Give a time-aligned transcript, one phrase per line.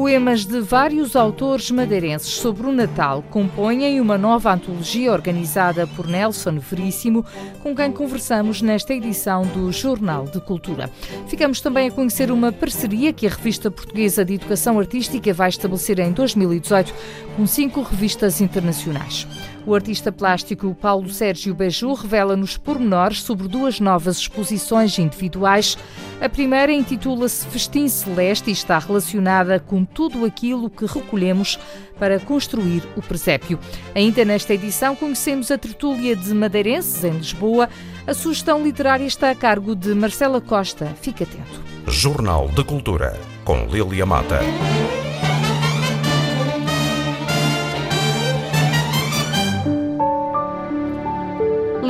[0.00, 6.58] Poemas de vários autores madeirenses sobre o Natal compõem uma nova antologia organizada por Nelson
[6.58, 7.22] Veríssimo,
[7.62, 10.88] com quem conversamos nesta edição do Jornal de Cultura.
[11.28, 15.98] Ficamos também a conhecer uma parceria que a Revista Portuguesa de Educação Artística vai estabelecer
[15.98, 16.94] em 2018
[17.36, 19.26] com cinco revistas internacionais.
[19.66, 25.76] O artista plástico Paulo Sérgio Beju revela-nos pormenores sobre duas novas exposições individuais.
[26.20, 31.58] A primeira intitula-se Festim Celeste e está relacionada com tudo aquilo que recolhemos
[31.98, 33.58] para construir o presépio.
[33.94, 37.68] Ainda nesta edição conhecemos a tertúlia de madeirenses em Lisboa.
[38.06, 40.86] A sugestão literária está a cargo de Marcela Costa.
[41.00, 41.62] Fique atento.
[41.86, 44.40] Jornal de Cultura, com Lilia Mata.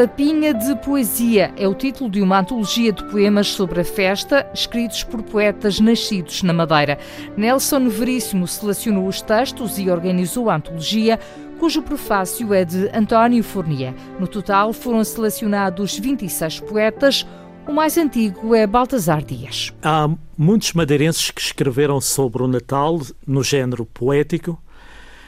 [0.00, 5.04] Lapinha de Poesia é o título de uma antologia de poemas sobre a festa, escritos
[5.04, 6.98] por poetas nascidos na Madeira.
[7.36, 11.20] Nelson Veríssimo selecionou os textos e organizou a antologia,
[11.58, 13.92] cujo prefácio é de António Fournier.
[14.18, 17.26] No total foram selecionados 26 poetas.
[17.68, 19.70] O mais antigo é Baltasar Dias.
[19.82, 24.58] Há muitos madeirenses que escreveram sobre o Natal no género poético,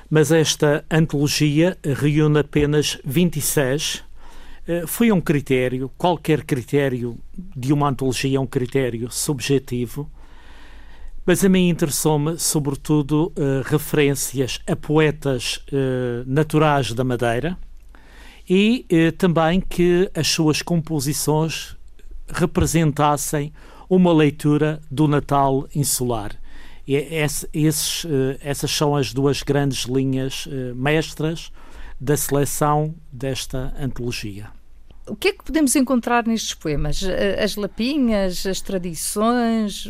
[0.09, 4.12] mas esta antologia reúne apenas 26 eh,
[4.87, 7.19] foi um critério, qualquer critério
[7.57, 10.09] de uma antologia é um critério subjetivo,
[11.25, 17.57] mas a mim interessou-me, sobretudo, uh, referências a poetas uh, naturais da Madeira
[18.51, 21.77] e uh, também que as suas composições
[22.29, 23.53] representassem
[23.89, 26.33] uma leitura do Natal insular.
[26.89, 28.05] E esse, esses,
[28.41, 31.53] essas são as duas grandes linhas mestras
[32.03, 34.51] da seleção desta antologia.
[35.07, 37.01] O que é que podemos encontrar nestes poemas?
[37.41, 39.89] As lapinhas, as tradições?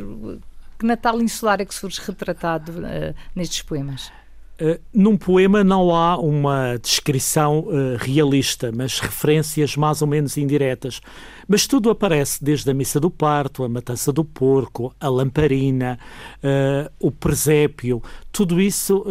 [0.79, 4.13] Que Natal insular é que surge retratado uh, nestes poemas?
[4.61, 11.01] Uh, num poema não há uma descrição uh, realista, mas referências mais ou menos indiretas.
[11.49, 15.99] Mas tudo aparece, desde a missa do parto, a matança do porco, a lamparina,
[16.39, 19.03] uh, o presépio, tudo isso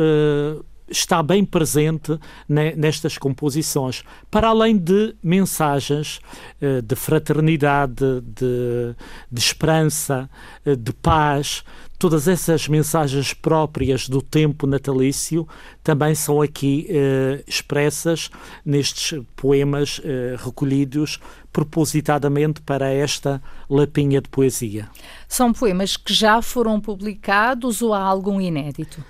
[0.91, 6.19] está bem presente nestas composições, para além de mensagens
[6.59, 8.96] eh, de fraternidade, de,
[9.31, 10.30] de esperança,
[10.66, 11.63] eh, de paz.
[11.97, 15.47] Todas essas mensagens próprias do tempo natalício
[15.84, 18.30] também são aqui eh, expressas
[18.66, 20.01] nestes poemas
[20.44, 21.19] recolhidos
[21.53, 24.90] propositadamente para esta lapinha de poesia.
[25.28, 29.03] São poemas que já foram publicados ou há algum inédito?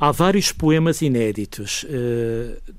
[0.00, 2.72] Há vários poemas inéditos, uh,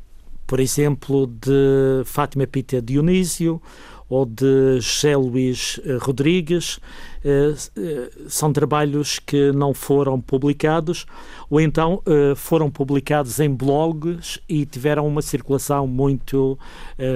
[0.47, 3.61] por exemplo, de Fátima Pita Dionísio
[4.07, 6.77] ou de José Luís eh, Rodrigues.
[7.17, 11.05] Uh, são trabalhos que não foram publicados
[11.49, 12.01] ou então
[12.37, 16.57] foram publicados em blogs e tiveram uma circulação muito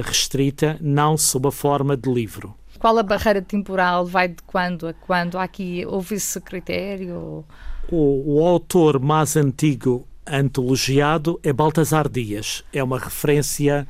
[0.04, 2.54] restrita, não sob a forma de livro.
[2.78, 4.06] Qual a barreira temporal?
[4.06, 5.38] Vai de quando a quando?
[5.38, 7.44] Há aqui houve esse critério?
[7.92, 12.64] O, o autor mais antigo antologiado é Baltasar Dias.
[12.72, 13.88] É uma referência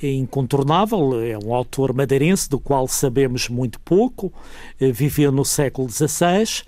[0.00, 4.32] incontornável, é um autor madeirense do qual sabemos muito pouco,
[4.80, 6.62] eh, viveu no século XVI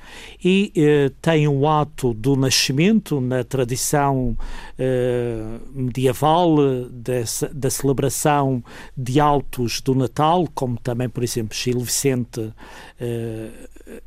[0.45, 4.37] e eh, tem um ato do nascimento na tradição
[4.77, 6.57] eh, medieval
[6.91, 8.65] dessa, da celebração
[8.97, 12.53] de autos do Natal, como também, por exemplo, Gil Vicente
[13.01, 13.51] eh,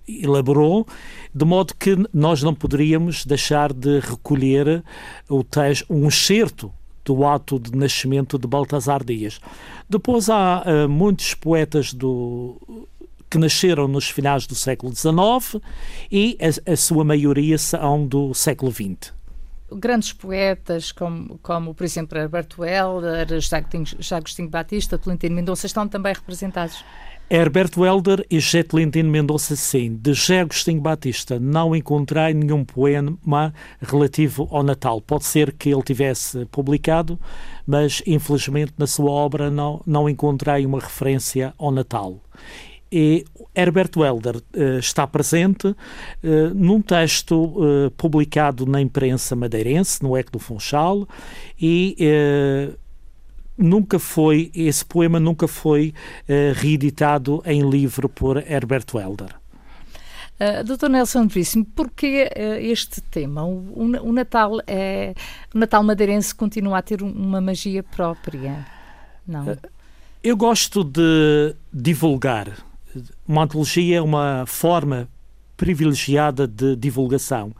[0.07, 0.87] elaborou,
[1.33, 4.83] de modo que nós não poderíamos deixar de recolher
[5.29, 6.71] o texto, um excerto
[7.05, 9.39] do ato de nascimento de Baltasar Dias.
[9.89, 12.87] Depois há uh, muitos poetas do,
[13.29, 15.61] que nasceram nos finais do século XIX
[16.11, 19.13] e a, a sua maioria são do século XX
[19.75, 23.63] grandes poetas como, como por exemplo, Alberto Helder, José
[24.15, 26.83] Agostinho Batista, Tolentino Mendonça estão também representados?
[27.29, 29.95] Herbert Welder e Tolentino Mendonça sim.
[29.95, 35.01] De José Agostinho Batista não encontrei nenhum poema relativo ao Natal.
[35.01, 37.19] Pode ser que ele tivesse publicado,
[37.65, 42.19] mas infelizmente na sua obra não, não encontrei uma referência ao Natal.
[42.95, 43.25] E
[43.55, 45.75] Herbert Welder uh, está presente uh,
[46.53, 51.07] num texto uh, publicado na imprensa madeirense, no Eco do Funchal,
[51.59, 51.97] e
[53.57, 59.35] nunca foi, esse poema nunca foi uh, reeditado em livro por Herbert Welder.
[60.39, 63.45] Uh, Doutor Nelson Veríssimo, porquê uh, este tema?
[63.45, 65.13] O, o, o, Natal é,
[65.53, 68.65] o Natal madeirense continua a ter uma magia própria,
[69.27, 69.45] não?
[69.45, 69.57] Uh,
[70.23, 72.47] eu gosto de divulgar.
[73.27, 75.07] Uma antologia é uma forma
[75.57, 77.53] privilegiada de divulgação.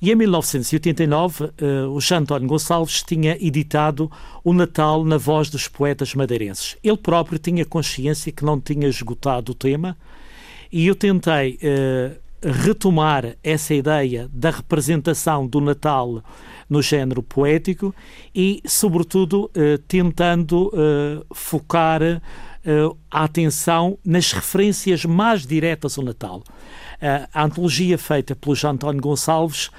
[0.00, 1.50] E em 1989, uh,
[1.88, 4.10] o António Gonçalves tinha editado
[4.44, 6.76] O Natal na Voz dos Poetas Madeirenses.
[6.84, 9.96] Ele próprio tinha consciência que não tinha esgotado o tema
[10.70, 16.22] e eu tentei uh, retomar essa ideia da representação do Natal
[16.70, 17.92] no género poético
[18.32, 20.70] e, sobretudo, uh, tentando
[21.34, 22.02] focar
[23.10, 26.42] a atenção nas referências mais diretas ao Natal.
[27.00, 29.70] A antologia feita pelo Jean António Gonçalves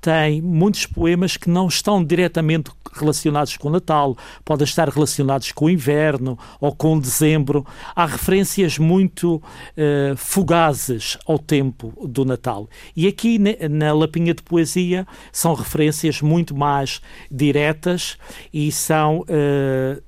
[0.00, 5.66] tem muitos poemas que não estão diretamente relacionados com o Natal, podem estar relacionados com
[5.66, 7.66] o inverno ou com dezembro.
[7.94, 12.68] Há referências muito uh, fugazes ao tempo do Natal.
[12.96, 18.16] E aqui na Lapinha de Poesia são referências muito mais diretas
[18.52, 19.20] e são.
[19.20, 20.02] Uh,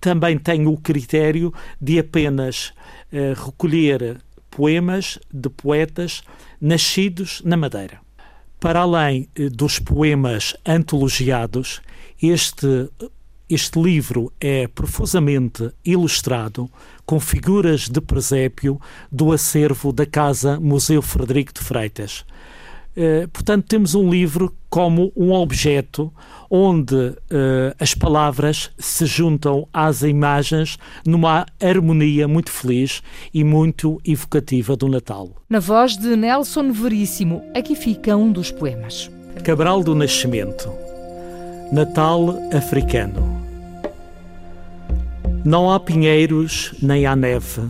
[0.00, 2.72] também têm o critério de apenas
[3.36, 4.18] recolher
[4.50, 6.22] poemas de poetas
[6.60, 8.00] nascidos na Madeira.
[8.58, 11.80] Para além eh, dos poemas antologiados,
[12.22, 12.90] este,
[13.48, 16.70] este livro é profusamente ilustrado
[17.06, 18.80] com figuras de presépio
[19.10, 22.24] do acervo da Casa Museu Frederico de Freitas.
[22.96, 26.12] Eh, portanto, temos um livro como um objeto
[26.48, 27.16] onde uh,
[27.78, 33.02] as palavras se juntam às imagens numa harmonia muito feliz
[33.32, 35.30] e muito evocativa do Natal.
[35.48, 39.08] Na voz de Nelson Veríssimo, aqui fica um dos poemas.
[39.44, 40.68] Cabral do Nascimento,
[41.72, 43.40] Natal africano.
[45.44, 47.62] Não há pinheiros nem há neve,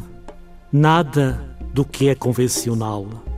[0.73, 1.39] nada
[1.73, 3.30] do que é convencional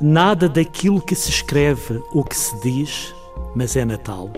[0.00, 3.12] Nada daquilo que se escreve ou que se diz,
[3.52, 4.30] mas é Natal.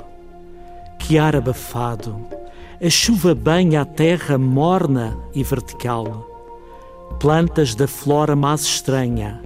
[0.99, 2.17] Que ar abafado,
[2.83, 6.27] a chuva banha a terra morna e vertical.
[7.19, 9.39] Plantas da flora mais estranha,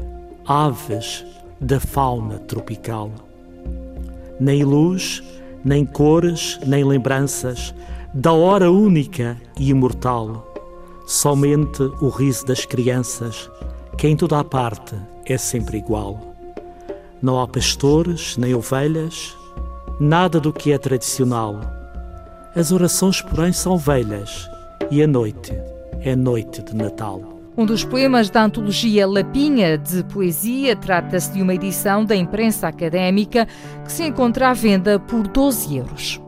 [0.47, 1.27] aves
[1.61, 3.11] da fauna tropical.
[4.39, 5.21] Nem luz,
[5.65, 7.75] nem cores, nem lembranças
[8.13, 10.55] da hora única e imortal.
[11.09, 13.51] Somente o riso das crianças,
[13.99, 14.95] que em toda a parte
[15.33, 16.35] é sempre igual.
[17.23, 19.35] Não há pastores nem ovelhas,
[19.99, 21.61] nada do que é tradicional.
[22.55, 24.49] As orações, porém, são velhas
[24.91, 25.53] e a noite
[26.01, 27.21] é noite de Natal.
[27.57, 33.47] Um dos poemas da antologia Lapinha de Poesia trata-se de uma edição da imprensa académica
[33.85, 36.21] que se encontra à venda por 12 euros.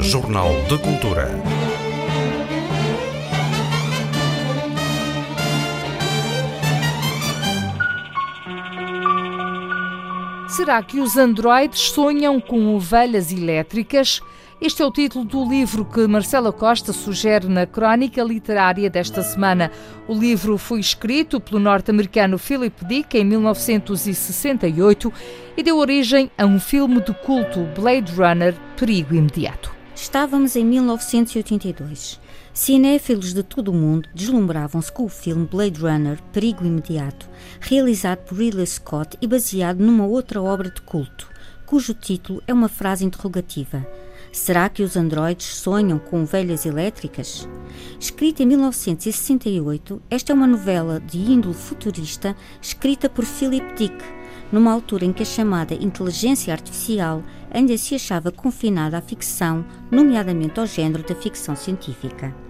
[0.00, 1.65] Jornal de Cultura.
[10.56, 14.22] Será que os androides sonham com ovelhas elétricas?
[14.58, 19.70] Este é o título do livro que Marcela Costa sugere na crónica literária desta semana.
[20.08, 25.12] O livro foi escrito pelo norte-americano Philip Dick em 1968
[25.58, 29.70] e deu origem a um filme de culto Blade Runner Perigo Imediato.
[29.94, 32.18] Estávamos em 1982.
[32.56, 37.28] Cinéfilos de todo o mundo deslumbravam-se com o filme Blade Runner Perigo Imediato,
[37.60, 41.28] realizado por Ridley Scott e baseado numa outra obra de culto,
[41.66, 43.86] cujo título é uma frase interrogativa.
[44.32, 47.46] Será que os androides sonham com velhas elétricas?
[48.00, 54.02] Escrita em 1968, esta é uma novela de índole futurista escrita por Philip Dick,
[54.50, 60.58] numa altura em que a chamada inteligência artificial ainda se achava confinada à ficção, nomeadamente
[60.58, 62.45] ao género da ficção científica.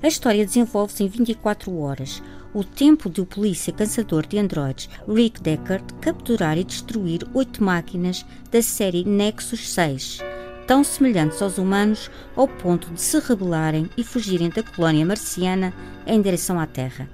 [0.00, 2.22] A história desenvolve-se em 24 horas,
[2.54, 8.24] o tempo de o polícia caçador de androides Rick Deckard capturar e destruir oito máquinas
[8.48, 10.20] da série Nexus 6,
[10.68, 15.74] tão semelhantes aos humanos ao ponto de se rebelarem e fugirem da colónia marciana
[16.06, 17.10] em direção à Terra.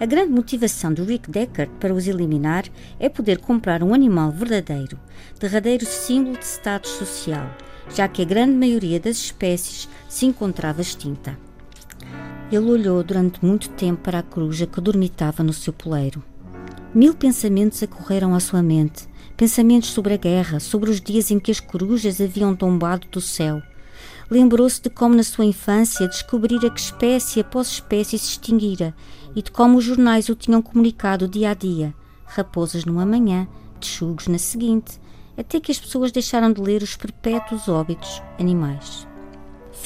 [0.00, 2.64] A grande motivação do Rick Deckard para os eliminar
[2.98, 4.98] é poder comprar um animal verdadeiro,
[5.38, 7.48] derradeiro símbolo de status social,
[7.94, 11.45] já que a grande maioria das espécies se encontrava extinta.
[12.50, 16.22] Ele olhou durante muito tempo para a coruja que dormitava no seu poleiro.
[16.94, 19.08] Mil pensamentos acorreram à sua mente.
[19.36, 23.60] Pensamentos sobre a guerra, sobre os dias em que as corujas haviam tombado do céu.
[24.30, 28.94] Lembrou-se de como na sua infância descobrira que espécie após espécie se extinguira
[29.34, 31.94] e de como os jornais o tinham comunicado dia a dia.
[32.24, 33.46] Raposas numa manhã,
[33.80, 35.00] texugos na seguinte,
[35.36, 39.05] até que as pessoas deixaram de ler os perpétuos óbitos animais.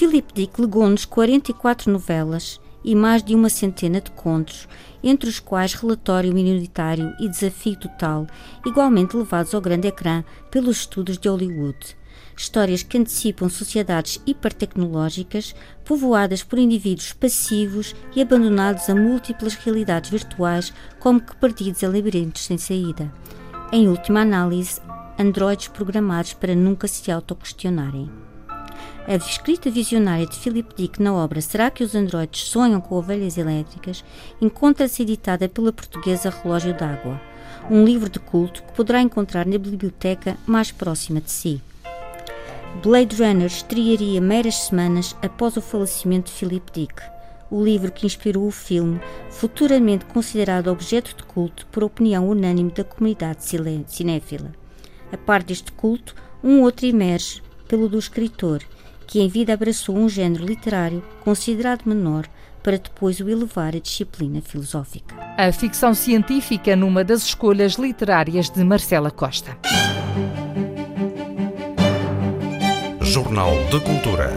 [0.00, 4.66] Philip Dick legou-nos 44 novelas e mais de uma centena de contos
[5.02, 8.26] entre os quais Relatório Minoritário e Desafio Total,
[8.64, 11.98] igualmente levados ao grande ecrã pelos estudos de Hollywood
[12.34, 15.54] histórias que antecipam sociedades hipertecnológicas
[15.84, 22.46] povoadas por indivíduos passivos e abandonados a múltiplas realidades virtuais, como que perdidos em labirintos
[22.46, 23.12] sem saída.
[23.70, 24.80] Em última análise,
[25.18, 28.29] androides programados para nunca se autoquestionarem.
[29.06, 33.38] A escrita visionária de Philip Dick na obra Será que os androides sonham com ovelhas
[33.38, 34.04] elétricas
[34.40, 37.20] encontra-se editada pela portuguesa Relógio d'Água,
[37.70, 41.62] um livro de culto que poderá encontrar na biblioteca mais próxima de si.
[42.82, 47.02] Blade Runner estrearia meras semanas após o falecimento de Philip Dick,
[47.50, 52.84] o livro que inspirou o filme, futuramente considerado objeto de culto por opinião unânime da
[52.84, 53.44] comunidade
[53.88, 54.52] cinéfila.
[55.10, 56.14] A par deste culto,
[56.44, 58.62] um outro emerge pelo do escritor,
[59.10, 62.28] que em vida abraçou um género literário considerado menor
[62.62, 65.16] para depois o elevar à disciplina filosófica.
[65.36, 69.58] A ficção científica numa das escolhas literárias de Marcela Costa.
[73.00, 74.30] Jornal de Cultura.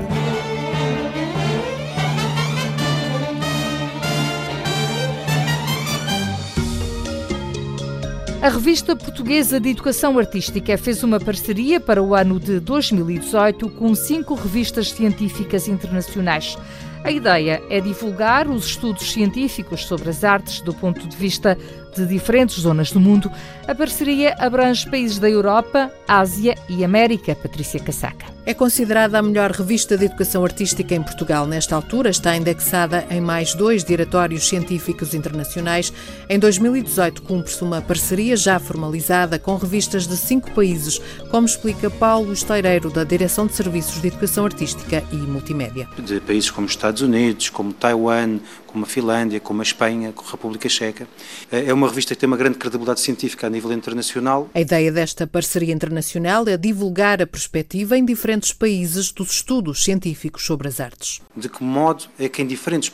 [8.43, 13.95] A Revista Portuguesa de Educação Artística fez uma parceria para o ano de 2018 com
[13.95, 16.57] cinco revistas científicas internacionais.
[17.05, 21.57] A ideia é divulgar os estudos científicos sobre as artes do ponto de vista
[21.95, 23.31] de diferentes zonas do mundo.
[23.65, 27.33] A parceria abrange países da Europa, Ásia e América.
[27.37, 28.32] Patrícia Casaca.
[28.45, 31.47] É considerada a melhor revista de educação artística em Portugal.
[31.47, 35.93] Nesta altura, está indexada em mais dois diretórios científicos internacionais.
[36.27, 40.99] Em 2018, cumpre-se uma parceria já formalizada com revistas de cinco países,
[41.31, 45.87] como explica Paulo Esteireiro, da Direção de Serviços de Educação Artística e Multimédia.
[45.97, 48.39] De países como Estados Unidos, como Taiwan,
[48.73, 51.07] como a Finlândia, como a Espanha, como a República Checa.
[51.51, 54.49] É uma revista que tem uma grande credibilidade científica a nível internacional.
[54.53, 60.43] A ideia desta parceria internacional é divulgar a perspectiva em diferentes países dos estudos científicos
[60.45, 61.21] sobre as artes.
[61.35, 62.91] De que modo é que em diferentes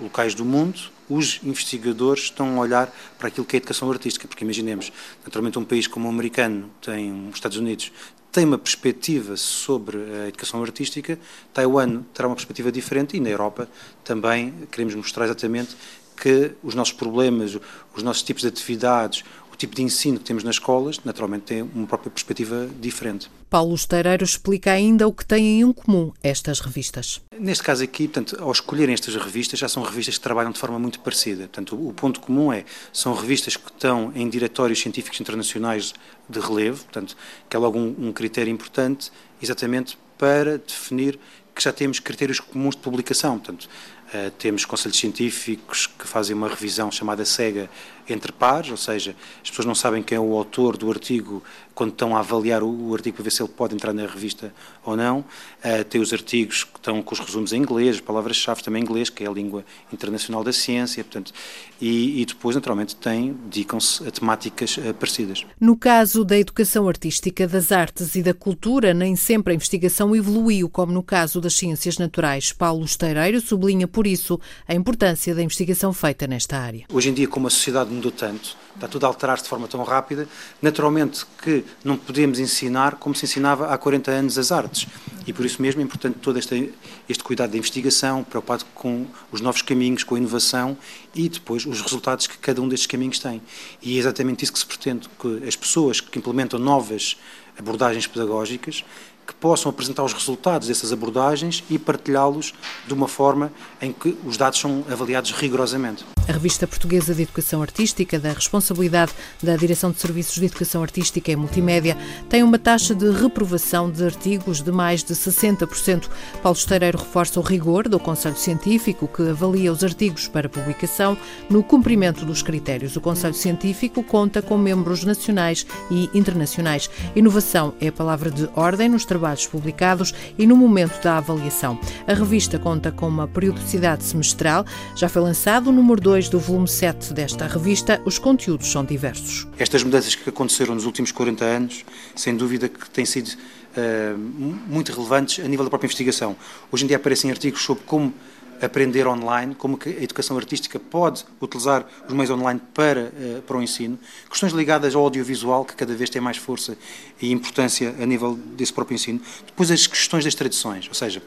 [0.00, 4.26] locais do mundo os investigadores estão a olhar para aquilo que é a educação artística,
[4.26, 4.90] porque imaginemos,
[5.22, 7.92] naturalmente um país como o americano tem, os Estados Unidos,
[8.32, 11.18] tem uma perspectiva sobre a educação artística,
[11.52, 13.68] Taiwan terá uma perspectiva diferente e na Europa
[14.02, 15.76] também queremos mostrar exatamente
[16.16, 17.58] que os nossos problemas,
[17.94, 19.24] os nossos tipos de atividades,
[19.54, 23.30] o tipo de ensino que temos nas escolas, naturalmente tem uma própria perspectiva diferente.
[23.48, 27.20] Paulo Esteireiro explica ainda o que têm em comum estas revistas.
[27.38, 30.78] Neste caso aqui, portanto, ao escolherem estas revistas, já são revistas que trabalham de forma
[30.78, 31.44] muito parecida.
[31.44, 35.94] Portanto, o ponto comum é, são revistas que estão em diretórios científicos internacionais
[36.28, 37.16] de relevo, portanto,
[37.48, 41.18] que é logo um, um critério importante, exatamente para definir
[41.54, 43.38] que já temos critérios comuns de publicação.
[43.38, 43.68] Portanto,
[44.12, 47.68] uh, temos conselhos científicos que fazem uma revisão chamada SEGA
[48.08, 51.42] entre pares, ou seja, as pessoas não sabem quem é o autor do artigo
[51.74, 54.52] quando estão a avaliar o, o artigo para ver se ele pode entrar na revista
[54.84, 55.20] ou não.
[55.20, 59.10] Uh, tem os artigos que estão com os resumos em inglês, palavras-chave também em inglês,
[59.10, 61.32] que é a língua internacional da ciência, portanto,
[61.80, 65.44] e, e depois, naturalmente, tem, dedicam-se a temáticas uh, parecidas.
[65.58, 70.68] No caso da educação artística, das artes e da cultura, nem sempre a investigação evoluiu,
[70.68, 72.52] como no caso das ciências naturais.
[72.52, 76.84] Paulo Esteireiro sublinha, por isso, a importância da investigação feita nesta área.
[76.92, 79.84] Hoje em dia, como a sociedade mudou tanto, está tudo a alterar-se de forma tão
[79.84, 80.28] rápida,
[80.60, 84.88] naturalmente que não podemos ensinar como se ensinava há 40 anos as artes.
[85.24, 86.74] E por isso mesmo é importante todo este,
[87.08, 90.76] este cuidado da investigação, preocupado com os novos caminhos, com a inovação
[91.14, 93.40] e depois os resultados que cada um destes caminhos tem.
[93.80, 97.16] E é exatamente isso que se pretende, que as pessoas que implementam novas
[97.56, 98.84] abordagens pedagógicas
[99.26, 102.54] que possam apresentar os resultados dessas abordagens e partilhá-los
[102.86, 106.04] de uma forma em que os dados são avaliados rigorosamente.
[106.26, 109.12] A Revista Portuguesa de Educação Artística, da responsabilidade
[109.42, 111.98] da Direção de Serviços de Educação Artística e Multimédia,
[112.30, 116.08] tem uma taxa de reprovação de artigos de mais de 60%.
[116.42, 121.14] Paulo Esteireiro reforça o rigor do Conselho Científico, que avalia os artigos para publicação
[121.50, 122.96] no cumprimento dos critérios.
[122.96, 126.88] O Conselho Científico conta com membros nacionais e internacionais.
[127.14, 131.78] Inovação é a palavra de ordem nos trabalhos publicados e no momento da avaliação.
[132.06, 134.64] A revista conta com uma periodicidade semestral.
[134.96, 138.84] Já foi lançado o número 2 2 do volume 7 desta revista, os conteúdos são
[138.84, 139.48] diversos.
[139.58, 144.92] Estas mudanças que aconteceram nos últimos 40 anos, sem dúvida que têm sido uh, muito
[144.92, 146.36] relevantes a nível da própria investigação.
[146.70, 148.14] Hoje em dia aparecem artigos sobre como
[148.62, 153.60] aprender online, como a educação artística pode utilizar os meios online para, uh, para o
[153.60, 153.98] ensino,
[154.30, 156.78] questões ligadas ao audiovisual, que cada vez tem mais força
[157.20, 161.20] e importância a nível desse próprio ensino, depois as questões das tradições, ou seja,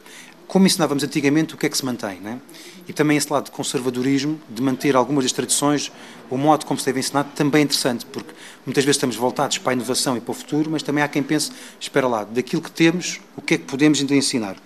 [0.46, 2.40] como ensinávamos antigamente, o que é que se mantém, né?
[2.88, 5.92] E também esse lado de conservadorismo, de manter algumas das tradições,
[6.30, 8.32] o modo como se deve ensinar, também é interessante, porque
[8.64, 11.22] muitas vezes estamos voltados para a inovação e para o futuro, mas também há quem
[11.22, 14.56] pense, espera lá, daquilo que temos, o que é que podemos ainda ensinar?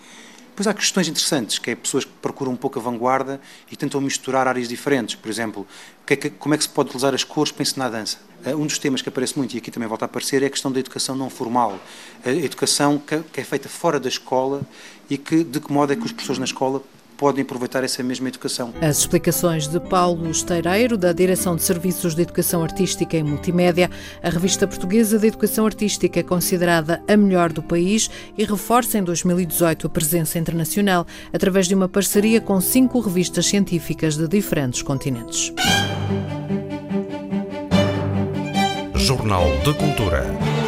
[0.50, 4.00] Depois há questões interessantes, que é pessoas que procuram um pouco a vanguarda e tentam
[4.02, 5.14] misturar áreas diferentes.
[5.14, 5.66] Por exemplo,
[6.06, 8.18] é que, como é que se pode utilizar as cores para ensinar a dança?
[8.44, 10.50] Eh, um dos temas que aparece muito, e aqui também volta a aparecer, é a
[10.50, 11.80] questão da educação não formal.
[12.22, 14.60] A educação que é feita fora da escola
[15.08, 16.82] e que, de que modo é que os professores na escola
[17.22, 18.74] podem aproveitar essa mesma educação.
[18.80, 23.88] As explicações de Paulo Esteireiro, da Direção de Serviços de Educação Artística e Multimédia,
[24.20, 29.04] a revista portuguesa de Educação Artística é considerada a melhor do país e reforça em
[29.04, 35.52] 2018 a presença internacional através de uma parceria com cinco revistas científicas de diferentes continentes.
[38.96, 40.61] Jornal de Cultura.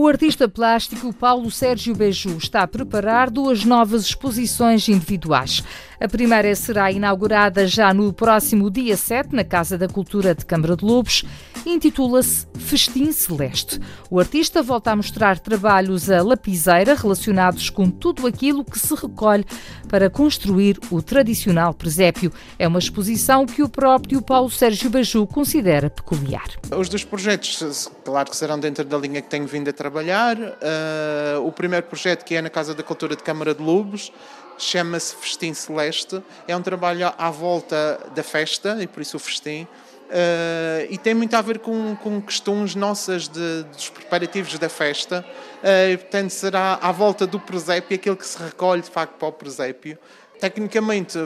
[0.00, 5.62] O artista plástico Paulo Sérgio Beju está a preparar duas novas exposições individuais.
[6.00, 10.74] A primeira será inaugurada já no próximo dia 7 na Casa da Cultura de Câmara
[10.74, 11.22] de Lobos
[11.66, 13.80] intitula-se Festim Celeste.
[14.10, 19.44] O artista volta a mostrar trabalhos a lapiseira relacionados com tudo aquilo que se recolhe
[19.88, 22.32] para construir o tradicional presépio.
[22.58, 26.48] É uma exposição que o próprio Paulo Sérgio Beju considera peculiar.
[26.76, 30.36] Os dois projetos, claro que serão dentro da linha que tenho vindo a trabalhar.
[30.36, 34.12] Uh, o primeiro projeto, que é na Casa da Cultura de Câmara de Lobos,
[34.58, 36.22] chama-se Festim Celeste.
[36.46, 39.66] É um trabalho à volta da festa, e por isso o festim.
[40.10, 45.24] Uh, e tem muito a ver com, com questões nossas de, dos preparativos da festa.
[45.58, 49.32] Uh, portanto, será à volta do presépio aquilo que se recolhe de facto para o
[49.32, 49.96] presépio.
[50.40, 51.16] Tecnicamente,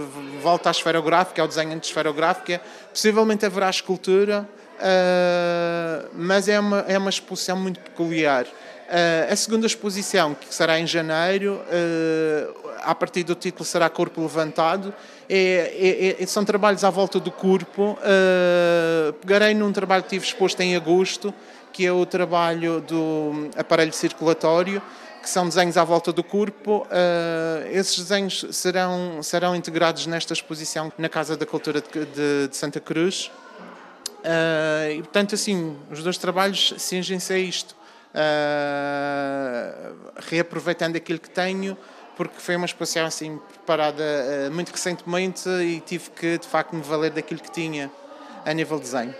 [0.42, 2.60] volta à esferográfica, ao desenho de esferográfica.
[2.90, 8.44] Possivelmente haverá escultura, uh, mas é uma, é uma exposição muito peculiar.
[8.84, 14.20] Uh, a segunda exposição, que será em janeiro, uh, a partir do título será Corpo
[14.20, 14.94] Levantado,
[15.28, 17.98] é, é, é, são trabalhos à volta do corpo.
[18.00, 21.32] Uh, pegarei num trabalho que tive exposto em agosto,
[21.72, 24.82] que é o trabalho do aparelho circulatório,
[25.22, 26.86] que são desenhos à volta do corpo.
[26.86, 32.56] Uh, esses desenhos serão, serão integrados nesta exposição na Casa da Cultura de, de, de
[32.56, 33.30] Santa Cruz.
[34.20, 37.74] Uh, e, portanto, assim, os dois trabalhos cingem-se a isto.
[38.14, 41.76] Uh, reaproveitando aquilo que tenho,
[42.16, 46.82] porque foi uma exposição assim preparada uh, muito recentemente e tive que de facto me
[46.82, 47.90] valer daquilo que tinha
[48.44, 49.14] a nível de desenho.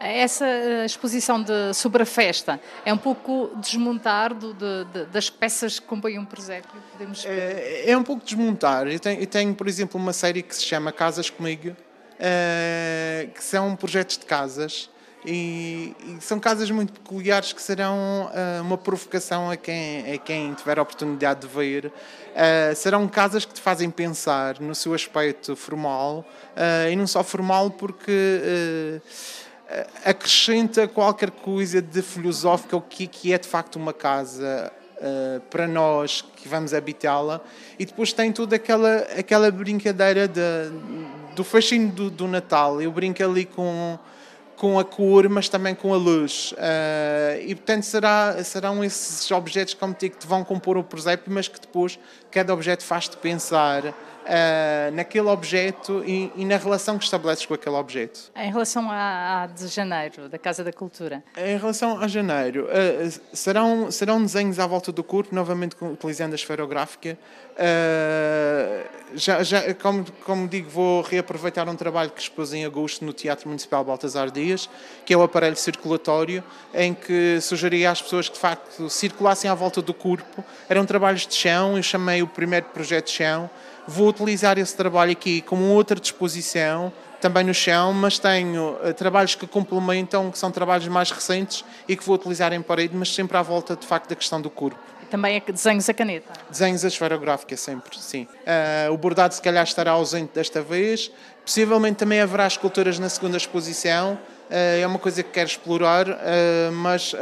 [0.00, 5.30] Essa eh, exposição de, sobre a festa é um pouco desmontar do, de, de, das
[5.30, 6.82] peças que compõem um presépio?
[6.92, 7.24] Podemos...
[7.24, 8.86] É, é um pouco desmontar.
[8.88, 13.42] Eu tenho, eu tenho, por exemplo, uma série que se chama Casas Comigo, uh, que
[13.42, 14.90] são projetos de casas
[15.26, 20.54] e, e, são casas muito peculiares que serão uh, uma provocação a quem, a quem
[20.54, 21.86] tiver a oportunidade de ver.
[21.86, 27.24] Uh, serão casas que te fazem pensar no seu aspecto formal uh, e não só
[27.24, 29.00] formal porque
[30.04, 34.72] acrescenta qualquer coisa de filosófica o que, que é de facto uma casa
[35.50, 37.40] para nós que vamos habitá-la
[37.76, 40.40] e depois tem toda aquela, aquela brincadeira de,
[41.34, 42.80] do fascínio do, do Natal.
[42.80, 43.98] Eu brinco ali com
[44.56, 46.52] com a cor, mas também com a luz.
[46.52, 51.32] Uh, e, portanto, será, serão esses objetos, como digo, que te vão compor o presépio,
[51.32, 51.98] mas que depois
[52.30, 53.94] cada objeto faz-te pensar
[54.26, 58.30] uh, naquele objeto e, e, na relação que estabeleces com aquele objeto.
[58.34, 61.22] Em relação à, de janeiro, da Casa da Cultura?
[61.36, 66.36] Em relação a janeiro, uh, serão, serão desenhos à volta do corpo, novamente utilizando a
[66.36, 67.16] esferográfica.
[67.52, 73.12] Uh, já, já, como, como digo, vou reaproveitar um trabalho que expus em agosto no
[73.12, 74.68] Teatro Municipal Baltasar Dias,
[75.04, 76.42] que é o aparelho circulatório,
[76.74, 80.44] em que sugeria às pessoas que de facto circulassem à volta do corpo.
[80.68, 83.48] Eram trabalhos de chão, eu chamei o primeiro projeto de chão,
[83.88, 89.34] Vou utilizar esse trabalho aqui como outra disposição, também no chão, mas tenho uh, trabalhos
[89.34, 93.36] que complementam, que são trabalhos mais recentes e que vou utilizar em parede, mas sempre
[93.36, 94.78] à volta, de facto, da questão do corpo.
[95.02, 96.32] E também é desenhos a caneta?
[96.50, 98.26] Desenhos a esferográfica, sempre, sim.
[98.88, 101.10] Uh, o bordado, se calhar, estará ausente desta vez.
[101.44, 104.18] Possivelmente também haverá esculturas na segunda exposição.
[104.50, 106.06] Uh, é uma coisa que quero explorar,
[106.72, 107.14] mas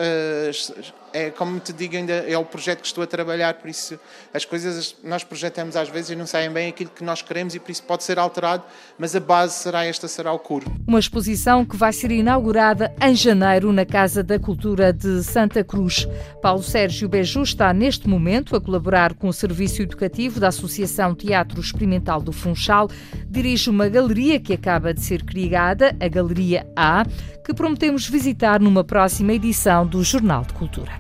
[1.15, 3.99] é como te digo, ainda é o projeto que estou a trabalhar, por isso
[4.35, 7.61] as coisas nós projetamos às vezes e não saem bem aquilo que nós queremos e
[7.61, 8.65] por isso pode ser alterado,
[8.99, 10.67] mas a base será esta, será o coro.
[10.85, 16.09] Uma exposição que vai ser inaugurada em janeiro na Casa da Cultura de Santa Cruz.
[16.43, 21.61] Paulo Sérgio Beju está neste momento a colaborar com o Serviço Educativo da Associação Teatro
[21.61, 22.91] Experimental do Funchal,
[23.29, 27.05] dirige uma galeria que acaba de ser criada, a Galeria A,
[27.45, 30.93] que prometemos visitar numa próxima edição do Jornal de Cultura.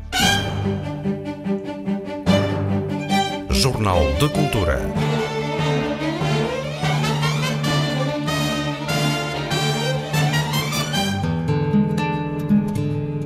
[3.50, 5.03] Jornal de Cultura.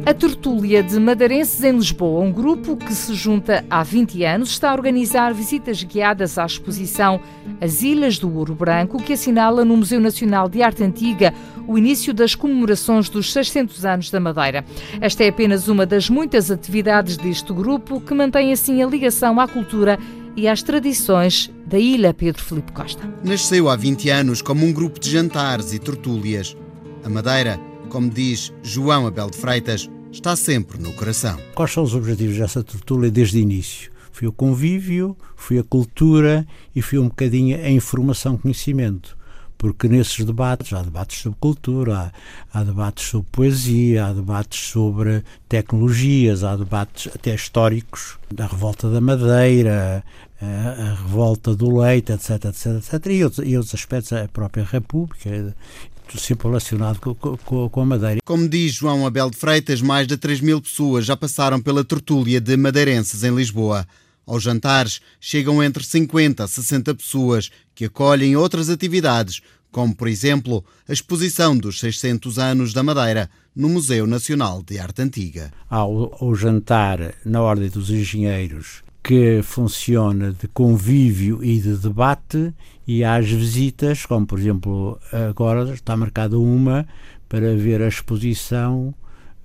[0.08, 4.70] A Tertúlia de Madeirenses em Lisboa, um grupo que se junta há 20 anos, está
[4.70, 7.20] a organizar visitas guiadas à exposição
[7.60, 11.34] As Ilhas do Ouro Branco, que assinala no Museu Nacional de Arte Antiga
[11.66, 14.64] o início das comemorações dos 600 anos da Madeira.
[14.98, 19.46] Esta é apenas uma das muitas atividades deste grupo que mantém assim a ligação à
[19.46, 19.98] cultura
[20.34, 23.06] e às tradições da ilha Pedro Filipe Costa.
[23.22, 26.56] Nasceu há 20 anos como um grupo de jantares e tertúlias.
[27.04, 31.38] A Madeira, como diz João Abel de Freitas, está sempre no coração.
[31.54, 33.90] Quais são os objetivos dessa tertúlia desde o início?
[34.10, 39.16] Foi o convívio, foi a cultura e foi um bocadinho a informação, conhecimento.
[39.56, 42.12] Porque nesses debates, há debates sobre cultura,
[42.52, 48.88] há, há debates sobre poesia, há debates sobre tecnologias, há debates até históricos, da revolta
[48.88, 50.04] da madeira,
[50.40, 54.64] a, a revolta do leite, etc, etc, etc, e outros, e outros aspectos, a própria
[54.64, 55.54] República,
[56.16, 58.20] sempre relacionado com, com, com, a Madeira.
[58.24, 62.40] Como diz João Abel de Freitas, mais de 3 mil pessoas já passaram pela tertúlia
[62.40, 63.86] de madeirenses em Lisboa.
[64.24, 69.40] Aos jantares chegam entre 50 a 60 pessoas que acolhem outras atividades,
[69.70, 75.02] como, por exemplo, a exposição dos 600 anos da Madeira no Museu Nacional de Arte
[75.02, 75.52] Antiga.
[75.68, 82.52] Há o, o jantar na Ordem dos Engenheiros, que funciona de convívio e de debate,
[82.86, 86.86] e as visitas, como por exemplo agora está marcada uma
[87.26, 88.94] para ver a exposição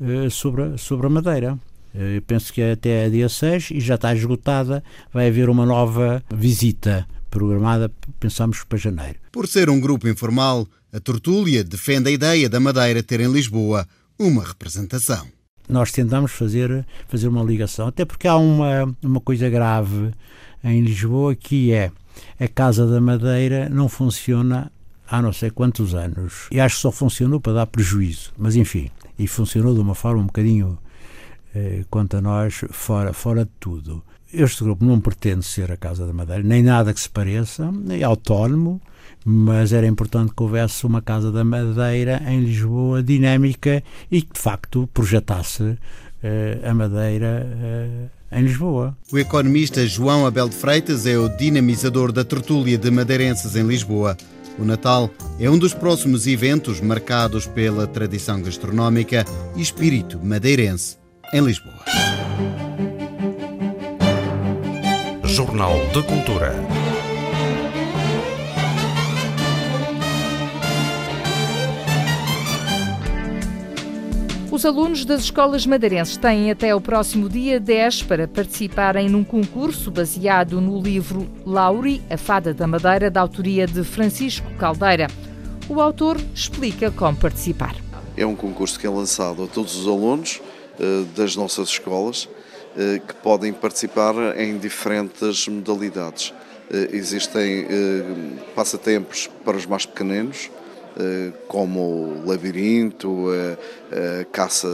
[0.01, 1.57] uh, sobre, sobre a Madeira.
[1.95, 4.83] Eu penso que até dia 6 e já está esgotada.
[5.13, 9.19] Vai haver uma nova visita programada, pensamos, para janeiro.
[9.31, 13.87] Por ser um grupo informal, a Tortúlia defende a ideia da Madeira ter em Lisboa
[14.19, 15.25] uma representação.
[15.67, 20.11] Nós tentamos fazer, fazer uma ligação, até porque há uma, uma coisa grave
[20.63, 21.91] em Lisboa que é
[22.39, 24.71] a Casa da Madeira não funciona
[25.09, 26.47] há não sei quantos anos.
[26.51, 28.33] E acho que só funcionou para dar prejuízo.
[28.37, 30.77] Mas enfim, e funcionou de uma forma um bocadinho,
[31.53, 34.03] eh, quanto a nós, fora, fora de tudo.
[34.33, 38.03] Este grupo não pretende ser a Casa da Madeira, nem nada que se pareça, é
[38.03, 38.81] autónomo,
[39.25, 44.39] mas era importante que houvesse uma Casa da Madeira em Lisboa dinâmica e que de
[44.39, 45.77] facto projetasse
[46.21, 47.47] eh, a Madeira.
[47.61, 48.97] Eh, em Lisboa.
[49.11, 54.17] O economista João Abel de Freitas é o dinamizador da tertúlia de madeirenses em Lisboa.
[54.57, 60.97] O Natal é um dos próximos eventos marcados pela tradição gastronómica e espírito madeirense
[61.33, 61.83] em Lisboa.
[65.23, 66.82] Jornal de Cultura.
[74.53, 79.89] Os alunos das escolas madeirenses têm até o próximo dia 10 para participarem num concurso
[79.89, 85.07] baseado no livro Lauri, a Fada da Madeira, da autoria de Francisco Caldeira.
[85.67, 87.75] O autor explica como participar.
[88.15, 90.39] É um concurso que é lançado a todos os alunos
[90.79, 96.29] uh, das nossas escolas uh, que podem participar em diferentes modalidades.
[96.29, 97.65] Uh, existem
[98.53, 100.62] passatempos para os mais pequeninos, eh,
[101.47, 104.67] como o labirinto, a, a, caça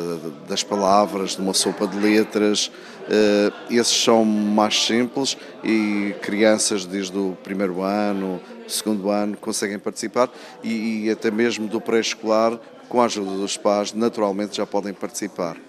[0.47, 2.71] das palavras, de uma sopa de letras.
[3.09, 10.29] Eh, esses são mais simples e crianças desde o primeiro ano, segundo ano conseguem participar
[10.63, 15.68] e, e até mesmo do pré-escolar, com a ajuda dos pais, naturalmente já podem participar.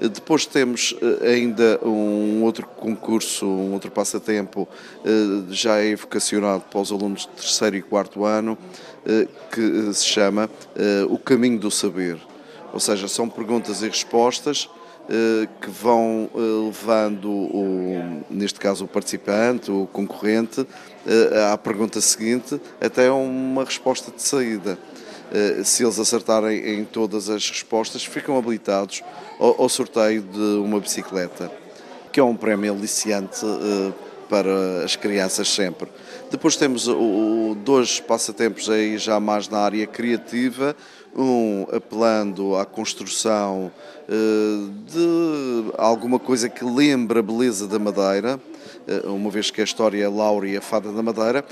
[0.00, 4.68] Depois temos eh, ainda um outro concurso, um outro passatempo,
[5.50, 8.56] já é vocacionado para os alunos de terceiro e quarto ano,
[9.08, 12.18] eh, que se chama eh, O Caminho do Saber.
[12.74, 14.68] Ou seja, são perguntas e respostas
[15.08, 20.66] eh, que vão levando, o, neste caso, o participante, o concorrente,
[21.50, 24.78] à pergunta seguinte até uma resposta de saída.
[25.64, 29.02] Se eles acertarem em todas as respostas, ficam habilitados
[29.38, 31.50] ao sorteio de uma bicicleta,
[32.12, 33.44] que é um prémio aliciante
[34.28, 35.88] para as crianças sempre.
[36.30, 40.76] Depois temos o, dois passatempos aí já mais na área criativa,
[41.16, 43.72] um apelando à construção
[44.06, 48.38] uh, de alguma coisa que lembra a beleza da Madeira,
[49.04, 51.44] uma vez que a história é Laura e a Fada da Madeira.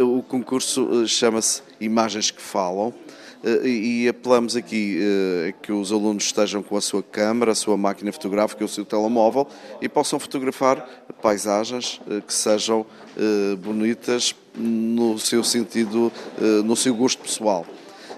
[0.00, 2.92] O concurso chama-se Imagens que Falam.
[3.64, 4.98] E apelamos aqui
[5.62, 9.48] que os alunos estejam com a sua câmara, a sua máquina fotográfica, o seu telemóvel
[9.80, 10.88] e possam fotografar
[11.20, 12.86] paisagens que sejam
[13.58, 16.12] bonitas no seu sentido,
[16.64, 17.66] no seu gosto pessoal.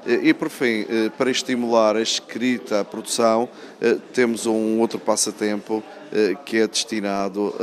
[0.07, 3.49] E por fim, eh, para estimular a escrita, a produção,
[3.81, 5.83] eh, temos um outro passatempo
[6.13, 7.55] eh, que é destinado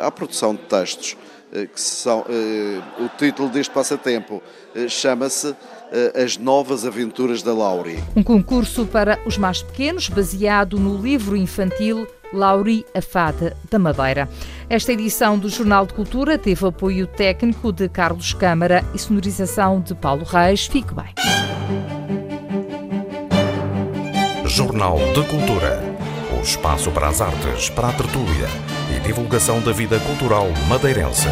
[0.00, 1.16] à produção de textos.
[1.52, 2.24] Que são,
[2.98, 4.42] o título deste passatempo
[4.88, 5.54] chama-se
[6.14, 8.02] As Novas Aventuras da Lauri.
[8.16, 14.28] Um concurso para os mais pequenos, baseado no livro infantil Lauri, a Fada da Madeira.
[14.70, 19.94] Esta edição do Jornal de Cultura teve apoio técnico de Carlos Câmara e sonorização de
[19.94, 20.66] Paulo Reis.
[20.66, 21.12] Fique bem.
[24.46, 25.82] Jornal de Cultura.
[26.38, 28.48] O espaço para as artes, para a tertúlia
[28.96, 31.28] e divulgação da vida cultural madeirense.